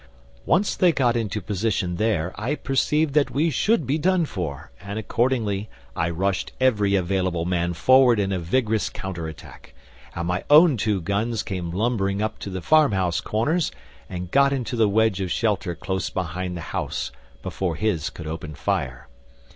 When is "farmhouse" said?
12.63-13.21